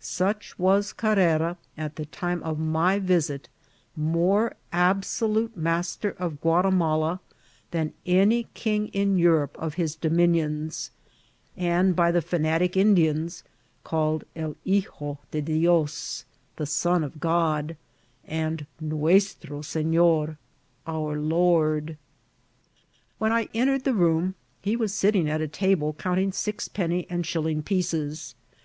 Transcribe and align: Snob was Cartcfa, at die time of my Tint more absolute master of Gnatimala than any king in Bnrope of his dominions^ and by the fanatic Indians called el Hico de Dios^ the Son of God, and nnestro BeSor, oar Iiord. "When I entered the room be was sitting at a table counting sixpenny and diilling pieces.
Snob 0.00 0.42
was 0.58 0.92
Cartcfa, 0.92 1.56
at 1.78 1.94
die 1.94 2.06
time 2.10 2.42
of 2.42 2.58
my 2.58 2.98
Tint 2.98 3.48
more 3.94 4.56
absolute 4.72 5.56
master 5.56 6.10
of 6.18 6.40
Gnatimala 6.42 7.20
than 7.70 7.92
any 8.04 8.48
king 8.52 8.88
in 8.88 9.16
Bnrope 9.16 9.54
of 9.54 9.74
his 9.74 9.94
dominions^ 9.96 10.90
and 11.56 11.94
by 11.94 12.10
the 12.10 12.20
fanatic 12.20 12.76
Indians 12.76 13.44
called 13.84 14.24
el 14.34 14.56
Hico 14.66 15.18
de 15.30 15.40
Dios^ 15.40 16.24
the 16.56 16.66
Son 16.66 17.04
of 17.04 17.20
God, 17.20 17.76
and 18.26 18.66
nnestro 18.82 19.60
BeSor, 19.62 20.04
oar 20.88 21.16
Iiord. 21.16 21.96
"When 23.18 23.30
I 23.30 23.46
entered 23.54 23.84
the 23.84 23.94
room 23.94 24.34
be 24.64 24.74
was 24.74 24.92
sitting 24.92 25.30
at 25.30 25.40
a 25.40 25.46
table 25.46 25.92
counting 25.92 26.32
sixpenny 26.32 27.06
and 27.08 27.22
diilling 27.24 27.64
pieces. 27.64 28.34